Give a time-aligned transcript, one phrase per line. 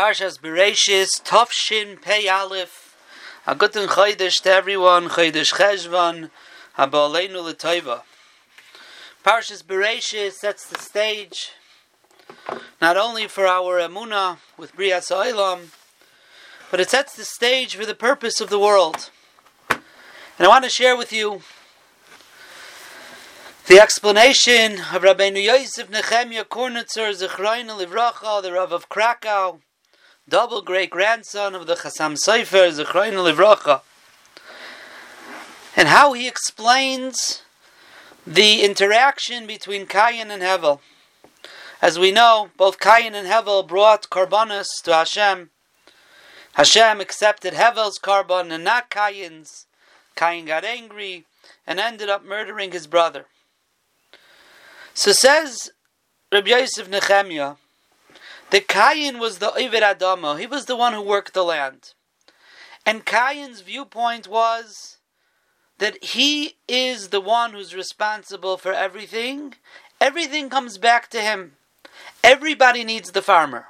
[0.00, 2.96] Parshas Bereshis, Tovshin Pei Aleph.
[3.46, 6.30] A guten Chodesh to everyone, Chodesh Cheshvan,
[6.72, 8.00] Ha'ba'aleinu l'toiva.
[9.22, 11.50] Parshas Bereshis sets the stage
[12.80, 15.68] not only for our Emunah with Brias Olam,
[16.70, 19.10] but it sets the stage for the purpose of the world.
[19.68, 19.82] And
[20.46, 21.42] I want to share with you
[23.66, 29.60] the explanation of Rabbeinu Yosef Nechemia Kornitzer Zechroin Livracha, the Rav of Krakow,
[30.30, 33.80] double great grandson of the Chassam Sofer Zechroin Livracha,
[35.76, 37.42] and how he explains
[38.24, 40.78] the interaction between Cain and Hevel.
[41.82, 45.50] As we know, both Cain and Hevel brought karbanos to Hashem.
[46.52, 49.66] Hashem accepted Hevel's korban and not Cain's.
[50.14, 51.24] Cain got angry
[51.66, 53.26] and ended up murdering his brother.
[54.94, 55.72] So says
[56.30, 57.56] Rabbi Yosef Nechemia
[58.50, 60.38] that Cain was the Ovid Adama.
[60.38, 61.94] He was the one who worked the land.
[62.84, 64.98] And Cain's viewpoint was
[65.78, 69.54] that he is the one who's responsible for everything.
[70.00, 71.52] Everything comes back to him.
[72.22, 73.68] Everybody needs the farmer.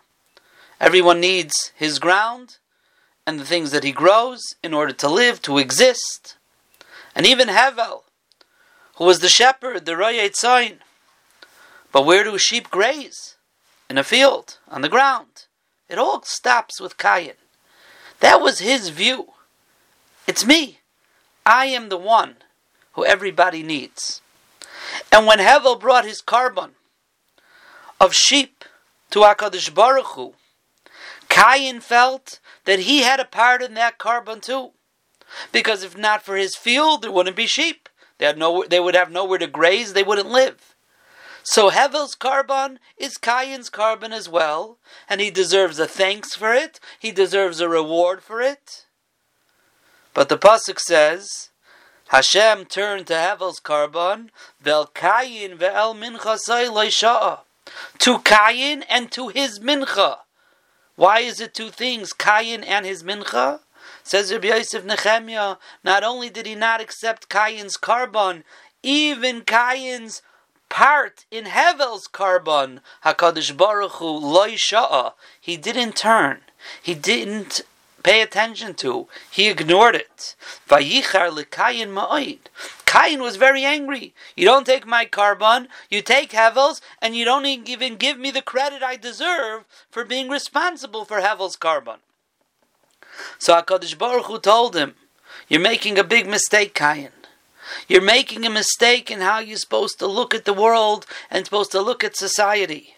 [0.81, 2.57] Everyone needs his ground
[3.27, 6.37] and the things that he grows in order to live, to exist.
[7.15, 8.03] And even Hevel,
[8.97, 10.79] who was the shepherd, the Royet Tzayin,
[11.93, 13.30] but where do sheep graze?
[13.91, 15.47] In a field, on the ground.
[15.89, 17.33] It all stops with Cain.
[18.21, 19.33] That was his view.
[20.29, 20.79] It's me.
[21.45, 22.37] I am the one
[22.93, 24.23] who everybody needs.
[25.11, 26.71] And when Hevel brought his korban
[28.01, 28.65] of sheep
[29.11, 30.35] to HaKadosh Baruch Hu,
[31.29, 34.71] Cain felt that he had a part in that korban too.
[35.51, 37.89] Because if not for his field, there wouldn't be sheep.
[38.19, 40.70] They, had no, they would have nowhere to graze, they wouldn't live.
[41.51, 46.79] So Hevel's korban is Cain's korban as well, and he deserves a thanks for it.
[46.97, 48.87] He deserves a reward for it.
[50.15, 51.49] But the pasuk says,
[52.11, 54.29] Hashem turned to Hevel's korban,
[54.61, 57.41] vel Cain ve'el mincha
[57.99, 60.19] to Cain and to his mincha.
[60.95, 63.59] Why is it two things, Cain and his mincha?
[64.05, 68.45] Says Rabbi Yosef Nechemia, not only did he not accept Cain's korban,
[68.85, 70.23] even Cain's
[70.71, 74.57] part in Hevel's korban, Hakadosh Baruch Hu loy.
[75.39, 76.41] He didn't turn.
[76.83, 77.61] He didn't
[78.03, 79.09] pay attention to.
[79.31, 80.35] He ignored it.
[80.67, 82.39] Vayichar lekayin ma'oid.
[82.87, 84.15] Cain was very angry.
[84.35, 88.43] You don't take my korban, you take Hevel's, and you don't even give me the
[88.43, 91.99] credit I deserve for being responsible for Hevel's korban.
[93.39, 94.95] So Hakadosh Baruch Hu told him,
[95.49, 97.13] "You're making a big mistake, Cain."
[97.89, 101.73] You're making a mistake in how you're supposed to look at the world and supposed
[101.73, 102.95] to look at society.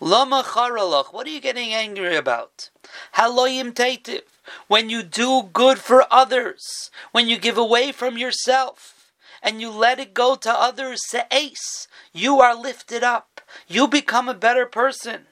[0.00, 2.70] Lama charalach, what are you getting angry about?
[3.14, 4.22] Haloyim teitiv,
[4.66, 9.12] when you do good for others, when you give away from yourself,
[9.42, 13.40] and you let it go to others, se'es, you are lifted up.
[13.66, 15.26] You become a better person.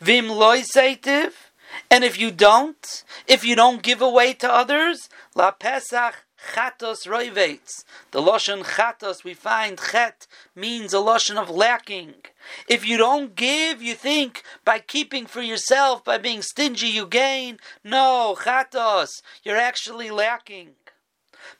[0.00, 0.62] Vim loy
[1.90, 6.24] and if you don't, if you don't give away to others, la pesach
[6.54, 7.84] chatos roivates.
[8.10, 12.14] The lashon chatos we find chet means a lashon of lacking.
[12.68, 17.58] If you don't give, you think by keeping for yourself, by being stingy, you gain.
[17.84, 20.70] No, chatos, you're actually lacking.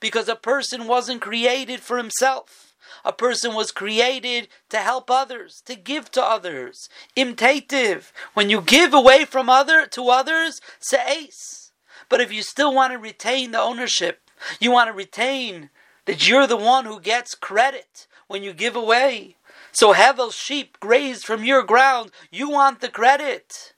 [0.01, 2.75] Because a person wasn't created for himself.
[3.05, 6.89] A person was created to help others, to give to others.
[7.17, 8.13] Imtative.
[8.35, 11.73] When you give away from other to others, se'es.
[12.09, 15.71] But if you still want to retain the ownership, you want to retain
[16.05, 19.37] that you're the one who gets credit when you give away.
[19.71, 22.11] So Hevel's sheep grazed from your ground.
[22.31, 23.73] You want the credit.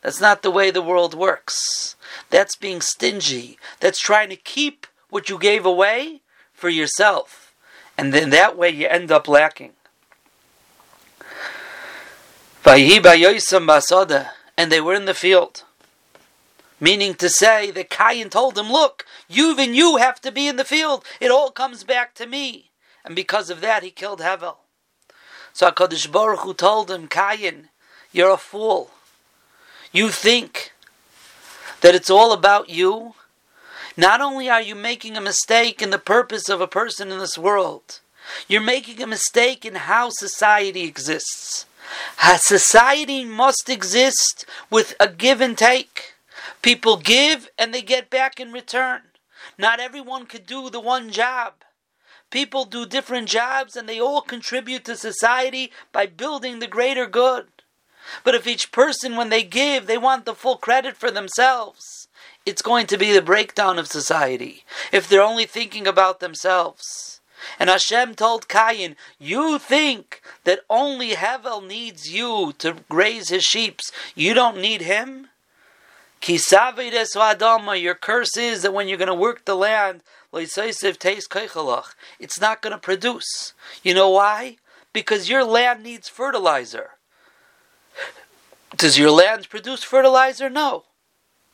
[0.00, 1.96] That's not the way the world works.
[2.30, 3.58] That's being stingy.
[3.80, 6.20] That's trying to keep what you gave away
[6.52, 7.54] for yourself.
[7.96, 9.72] And then that way you end up lacking.
[14.56, 15.64] And they were in the field.
[16.80, 20.56] Meaning to say that Cain told him, Look, you and you have to be in
[20.56, 21.04] the field.
[21.20, 22.70] It all comes back to me.
[23.04, 24.56] And because of that, he killed Hevel.
[25.52, 27.68] So HaKadosh Baruch Hu told him, Cain,
[28.12, 28.90] you're a fool.
[29.92, 30.72] You think
[31.80, 33.14] that it's all about you.
[33.96, 37.38] Not only are you making a mistake in the purpose of a person in this
[37.38, 38.00] world,
[38.48, 41.66] you're making a mistake in how society exists.
[42.38, 46.13] Society must exist with a give and take.
[46.64, 49.02] People give and they get back in return.
[49.58, 51.56] Not everyone could do the one job.
[52.30, 57.48] People do different jobs and they all contribute to society by building the greater good.
[58.24, 62.08] But if each person, when they give, they want the full credit for themselves,
[62.46, 64.64] it's going to be the breakdown of society.
[64.90, 67.20] If they're only thinking about themselves.
[67.58, 73.80] And Hashem told Cain, You think that only Hevel needs you to graze his sheep.
[74.14, 75.28] You don't need him?
[76.26, 80.56] Your curse is that when you're going to work the land, it's
[82.40, 83.52] not going to produce.
[83.82, 84.56] You know why?
[84.92, 86.90] Because your land needs fertilizer.
[88.76, 90.48] Does your land produce fertilizer?
[90.50, 90.84] No.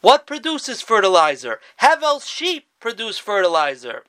[0.01, 1.61] What produces fertilizer?
[1.81, 4.05] Hevel's sheep produce fertilizer.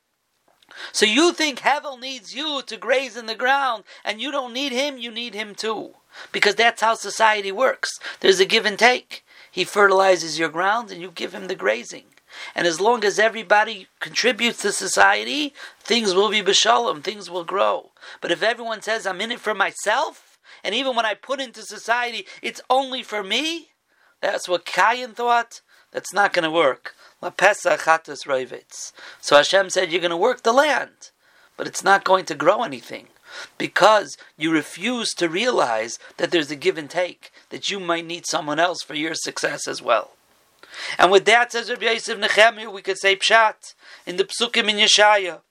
[0.94, 4.72] So you think Hevel needs you to graze in the ground, and you don't need
[4.72, 5.96] him, you need him too.
[6.32, 8.00] Because that's how society works.
[8.22, 9.26] There's a give and take.
[9.52, 12.06] He fertilizes your ground, and you give him the grazing.
[12.56, 17.92] And as long as everybody contributes to society, things will be b'shalom, things will grow.
[18.22, 21.64] But if everyone says, I'm in it for myself, and even when I put into
[21.64, 23.70] society, it's only for me,
[24.22, 25.62] that's what Cain thought,
[25.92, 26.96] that's not going to work.
[27.22, 31.12] La Pesach Chatas So Hashem said, You're going to work the land,
[31.58, 33.08] but it's not going to grow anything
[33.58, 38.26] because you refuse to realize that there's a give and take, that you might need
[38.26, 40.12] someone else for your success as well.
[40.98, 43.76] And with that, says Rabbi Yosef Nechemia, we could say Pshat
[44.06, 45.42] in the Psukim in Yeshaya.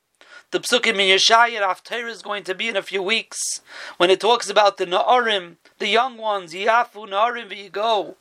[0.50, 3.61] The Psukim in Yeshaya, Haftarah is going to be in a few weeks,
[3.99, 8.17] when it talks about the Na'arim, the young ones, Yafu Na'arim V'yigo.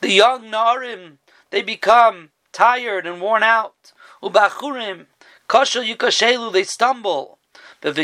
[0.00, 1.16] The young Na'arim,
[1.50, 3.92] they become tired and worn out.
[4.22, 5.06] Ubachurim,
[5.48, 7.38] Koshel Yukashelu, they stumble.
[7.80, 7.96] But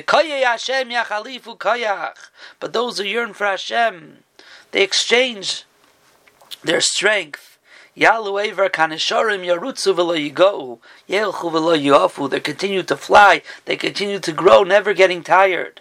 [2.72, 4.24] those who yearn for Hashem,
[4.72, 5.64] they exchange
[6.62, 7.58] their strength.
[7.96, 8.06] They
[12.40, 15.80] continue to fly, they continue to grow, never getting tired.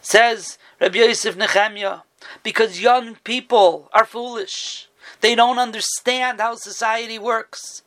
[0.00, 2.02] Says Rabbi Yosef Nechemia,
[2.42, 4.88] because young people are foolish.
[5.20, 7.82] They don't understand how society works.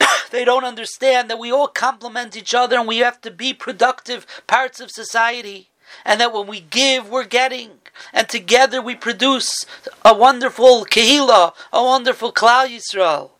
[0.30, 4.26] they don't understand that we all complement each other and we have to be productive
[4.46, 5.68] parts of society.
[6.04, 7.78] And that when we give, we're getting
[8.12, 9.66] and together we produce
[10.04, 13.30] a wonderful Kehillah, a wonderful Klal Yisrael.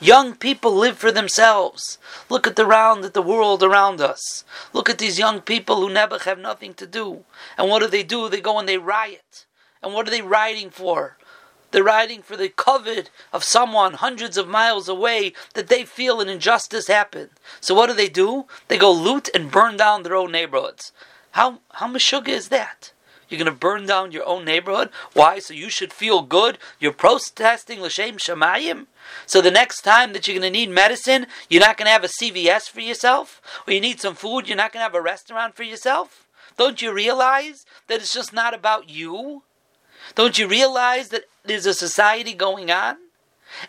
[0.00, 1.98] Young people live for themselves.
[2.28, 4.44] Look at the round at the world around us.
[4.72, 7.24] Look at these young people who never have nothing to do.
[7.56, 8.28] And what do they do?
[8.28, 9.46] They go and they riot.
[9.82, 11.18] And what are they rioting for?
[11.70, 16.28] They're rioting for the covet of someone hundreds of miles away that they feel an
[16.28, 17.30] injustice happened.
[17.60, 18.46] So what do they do?
[18.68, 20.92] They go loot and burn down their own neighborhoods.
[21.32, 22.92] How how meshuggah is that?
[23.28, 24.90] You're going to burn down your own neighborhood.
[25.14, 25.38] Why?
[25.38, 26.58] So you should feel good.
[26.78, 28.88] You're protesting l'shem shamayim.
[29.24, 32.04] So the next time that you're going to need medicine, you're not going to have
[32.04, 35.00] a CVS for yourself, or you need some food, you're not going to have a
[35.00, 36.28] restaurant for yourself.
[36.58, 39.42] Don't you realize that it's just not about you?
[40.14, 42.96] Don't you realize that there's a society going on?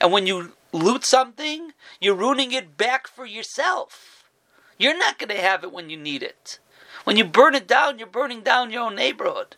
[0.02, 1.72] And when you loot something,
[2.02, 4.26] you're ruining it back for yourself.
[4.78, 6.60] You're not going to have it when you need it.
[7.04, 9.56] When you burn it down, you're burning down your own neighborhood.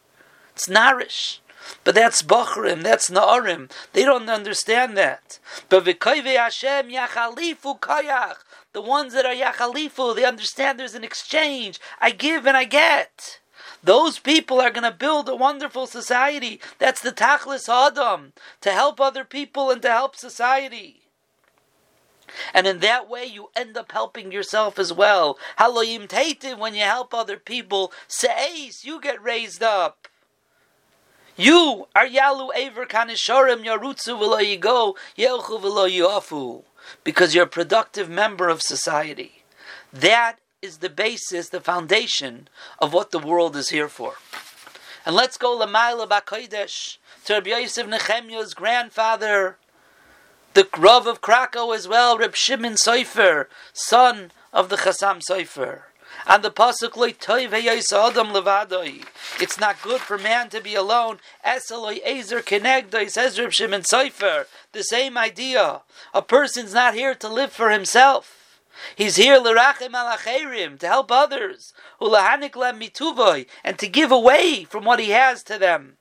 [0.54, 1.40] It's Narish.
[1.84, 3.72] But that's Bachrim, that's Na'arim.
[3.94, 5.40] They don't understand that.
[5.70, 8.38] But Hashem Yachalifu Kayach.
[8.74, 11.80] The ones that are Yachalifu, they understand there's an exchange.
[12.02, 13.40] I give and I get.
[13.84, 16.60] Those people are going to build a wonderful society.
[16.80, 21.05] That's the Tachlis Adam, to help other people and to help society.
[22.54, 25.38] And in that way, you end up helping yourself as well.
[25.60, 30.08] Haloyim teitiv, when you help other people, seis, you get raised up.
[31.38, 36.64] You are yalu aver kanishorim yarutzu v'lo yigo yelchu v'lo yofu,
[37.04, 39.44] because you're a productive member of society.
[39.92, 42.48] That is the basis, the foundation
[42.80, 44.14] of what the world is here for.
[45.06, 49.58] And let's go Lamaila Bakodesh to Rabbi Yosef Nechemiah's grandfather,
[50.56, 55.82] the Rav of Krakow as well, Reb Shimon Sofer, son of the Chasam Sofer.
[56.26, 56.96] And the pasuk.
[59.42, 61.20] It's not good for man to be alone.
[61.46, 64.46] Esaloi ezer kenegdoi says Reb Shimon Sofer.
[64.72, 65.82] The same idea.
[66.14, 68.62] A person's not here to live for himself.
[68.96, 74.86] He's here l'rachem alacherim to help others, ulahanik lem mituvoi, and to give away from
[74.86, 75.98] what he has to them.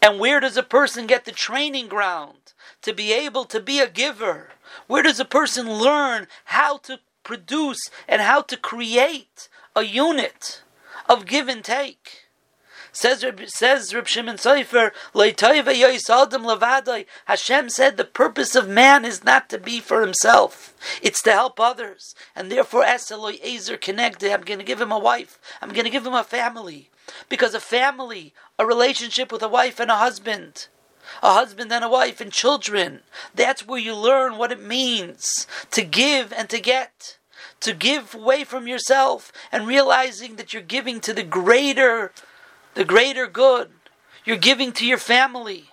[0.00, 2.48] And where does a person get the training ground?
[2.82, 4.50] to be able to be a giver?
[4.86, 10.62] Where does a person learn how to produce and how to create a unit
[11.08, 12.24] of give and take?
[12.90, 14.92] Says says Reb Shimon Sofer,
[17.26, 21.60] Hashem said the purpose of man is not to be for himself; it's to help
[21.60, 24.32] others, and therefore Esaloi Ezer connected.
[24.32, 25.38] I'm going to give him a wife.
[25.60, 26.90] I'm going to give him a family.
[27.28, 30.68] Because a family, a relationship with a wife and a husband,
[31.22, 33.00] a husband and a wife and children,
[33.34, 37.18] that's where you learn what it means to give and to get.
[37.60, 42.12] To give away from yourself and realizing that you're giving to the greater,
[42.74, 43.70] the greater good.
[44.24, 45.70] You're giving to your family.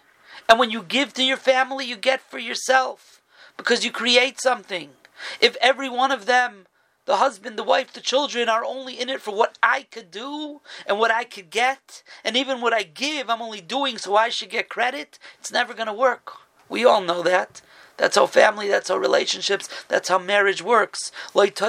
[0.48, 3.22] And when you give to your family, you get for yourself
[3.58, 4.92] because you create something.
[5.39, 6.64] If every one of them
[7.05, 10.62] the husband, the wife, the children are only in it for what I could do
[10.85, 14.29] and what I could get, and even what I give, I'm only doing so I
[14.29, 15.19] should get credit.
[15.39, 16.33] It's never going to work.
[16.67, 17.62] We all know that.
[17.97, 21.13] That's how family, that's how relationships, that's how marriage works.
[21.33, 21.63] Hashem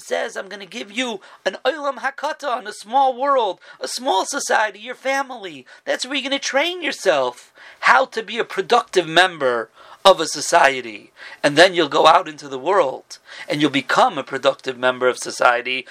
[0.00, 4.78] says, I'm going to give you an olam hakatan, a small world, a small society,
[4.80, 5.64] your family.
[5.86, 9.70] That's where you're going to train yourself how to be a productive member
[10.04, 11.12] of a society.
[11.42, 15.18] And then you'll go out into the world and you'll become a productive member of
[15.18, 15.86] society.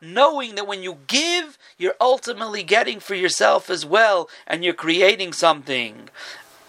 [0.00, 5.32] Knowing that when you give, you're ultimately getting for yourself as well, and you're creating
[5.32, 6.08] something.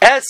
[0.01, 0.21] There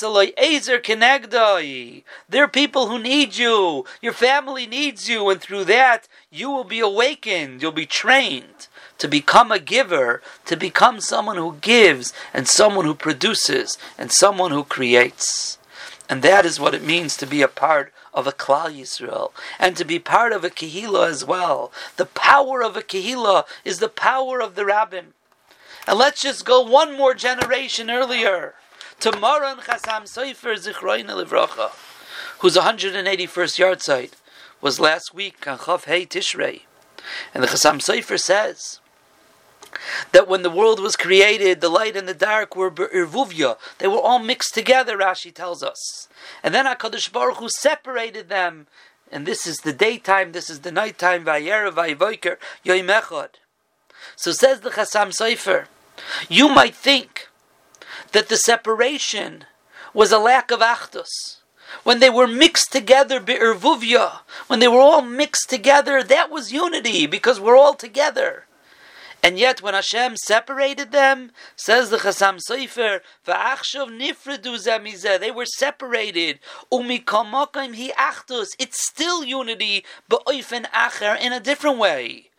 [2.44, 3.86] are people who need you.
[4.02, 7.62] Your family needs you, and through that, you will be awakened.
[7.62, 8.68] You'll be trained
[9.00, 14.52] to become a giver, to become someone who gives, and someone who produces, and someone
[14.52, 15.58] who creates.
[16.10, 19.78] And that is what it means to be a part of a Klal Yisrael, and
[19.78, 21.72] to be part of a Kehillah as well.
[21.98, 25.14] The power of a Kehillah is the power of the Rabbim.
[25.88, 28.56] And let's just go one more generation earlier
[29.00, 31.72] to Maran Chasam Sofer Zichroina Livracha,
[32.40, 34.12] whose 181st yahrzeit
[34.62, 36.62] was last week on Chav Tishrei.
[37.34, 38.80] And the Chasam Sofer says,
[40.12, 43.58] that when the world was created, the light and the dark were irvuvia.
[43.78, 46.08] They were all mixed together, Rashi tells us.
[46.44, 48.68] And then HaKadosh Baruch Hu separated them.
[49.12, 53.30] And this is the daytime, this is the nighttime, Vayera, Vayvoiker, Yoim
[54.16, 55.66] So says the Chasam Sofer,
[56.28, 57.28] you might think
[58.12, 59.46] that the separation
[59.94, 61.38] was a lack of achdus.
[61.84, 67.06] When they were mixed together, be'irvuvya, when they were all mixed together, that was unity
[67.06, 68.46] because we're all together.
[69.22, 73.02] And yet, when Hashem separated them, says the Chasam Sofer.
[75.20, 76.40] They were separated.
[76.72, 78.46] Hi.
[78.60, 82.30] It's still unity, but oifen acher in a different way.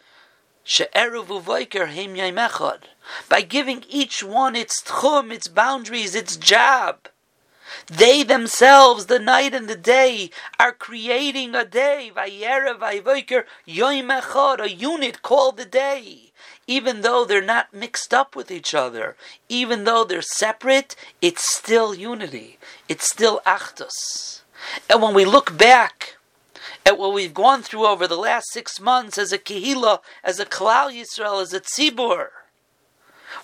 [3.29, 7.09] By giving each one its tchum, its boundaries, its job.
[7.87, 15.67] They themselves, the night and the day, are creating a day, a unit called the
[15.67, 16.30] day
[16.67, 19.17] even though they're not mixed up with each other,
[19.49, 22.59] even though they're separate, it's still unity.
[22.89, 24.43] It's still achdus.
[24.89, 26.17] And when we look back
[26.87, 30.47] at what we've gone through over the last six months as a kehila, as a
[30.47, 32.29] klal Yisrael, as a tzibur,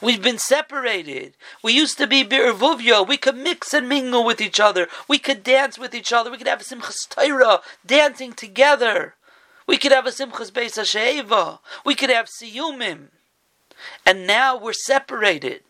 [0.00, 1.34] We've been separated.
[1.62, 3.06] We used to be birvuvya.
[3.06, 4.88] We could mix and mingle with each other.
[5.08, 6.30] We could dance with each other.
[6.30, 9.14] We could have simchas Torah, dancing together.
[9.66, 11.58] We could have a simchas beis hasheva.
[11.84, 13.08] We could have siyumim.
[14.04, 15.62] And now we're separated.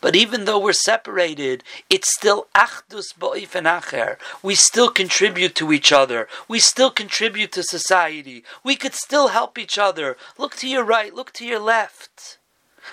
[0.00, 4.16] But even though we're separated, it's still achdus ba'if and acher.
[4.42, 6.28] We still contribute to each other.
[6.48, 8.42] We still contribute to society.
[8.64, 10.16] We could still help each other.
[10.38, 12.38] Look to your right, look to your left.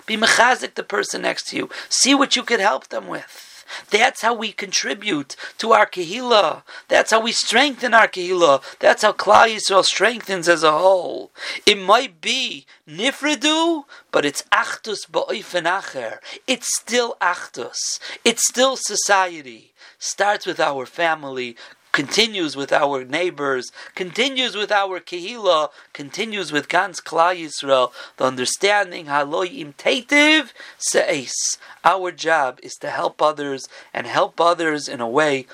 [0.05, 1.69] Be mechazik the person next to you.
[1.89, 3.52] See what you could help them with.
[3.89, 6.63] That's how we contribute to our kehillah.
[6.87, 8.61] That's how we strengthen our kehillah.
[8.79, 11.31] That's how Klal Yisrael strengthens as a whole.
[11.65, 16.19] It might be nifredu, but it's achdus ba'oifen acher.
[16.47, 17.99] It's still achdus.
[18.23, 19.73] It's still society.
[19.99, 21.55] Starts with our family,
[21.93, 29.05] continues with our neighbors, continues with our kehillah, continues with Gans Klal Yisrael, the understanding
[29.05, 31.57] haloyim tetiv se'es.
[31.85, 35.45] Our job is to help others and help others in a way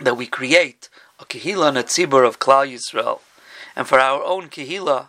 [0.00, 0.88] that we create
[1.20, 3.20] a kehillah and of Klal Yisrael.
[3.76, 5.08] And for our own kehillah,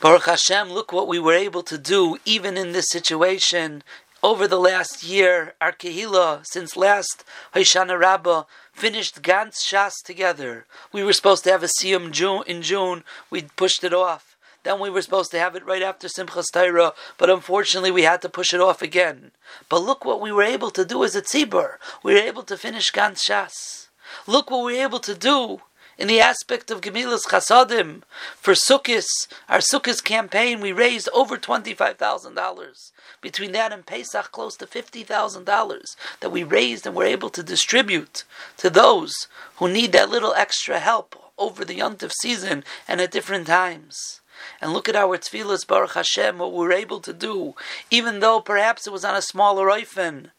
[0.00, 3.82] Baruch Hashem, look what we were able to do even in this situation
[4.22, 10.66] over the last year, our Kehillah, since last Hoshana Rabbah, finished Gantz Shas together.
[10.92, 14.36] We were supposed to have a Siyum June, in June, we pushed it off.
[14.64, 18.20] Then we were supposed to have it right after Simchas Torah, but unfortunately we had
[18.22, 19.30] to push it off again.
[19.68, 21.74] But look what we were able to do as a tzibur.
[22.02, 23.86] We were able to finish Gantz Shas.
[24.26, 25.60] Look what we were able to do
[25.98, 28.02] in the aspect of Gemilas Chasadim.
[28.36, 32.92] For Sukkot, our Sukkot campaign, we raised over $25,000.
[33.20, 38.24] Between that and Pesach, close to $50,000 that we raised and were able to distribute
[38.58, 43.46] to those who need that little extra help over the Yontif season and at different
[43.46, 44.20] times.
[44.60, 47.54] And look at our tefillas, Baruch Hashem, what we were able to do,
[47.90, 50.30] even though perhaps it was on a smaller oifen.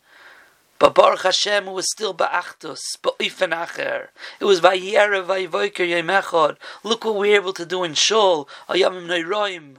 [0.79, 4.10] But Baruch Hashem, was still ba'achtus, ba'oifen acher.
[4.39, 6.57] It was vayera vayvoiker yemechod.
[6.84, 9.77] Look what we were able to do in Shul, ayamim neiroim,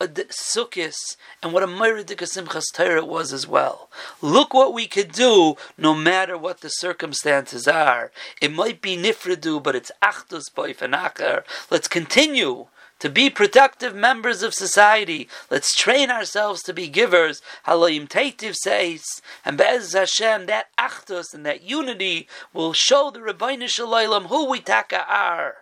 [0.00, 3.88] sukkis, and what a meridik simchas Torah it was as well.
[4.22, 8.12] Look what we could do, no matter what the circumstances are.
[8.40, 11.42] It might be nifredu, but it's achtus ba'oifen acher.
[11.70, 12.66] Let's continue
[12.98, 15.28] to be productive members of society.
[15.50, 17.42] Let's train ourselves to be givers.
[17.66, 19.04] Halayim Teitiv says,
[19.44, 24.60] and Be'ez Hashem, that achdus and that unity will show the Rabbeinu Shalom who we
[24.60, 25.56] taka are.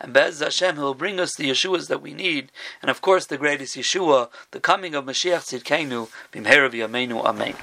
[0.00, 2.50] And Be'ez Hashem, He'll bring us the Yeshuas that we need.
[2.80, 7.54] And of course, the greatest Yeshua, the coming of Mashiach Tzidkenu, Bimherav Yameinu, Amen.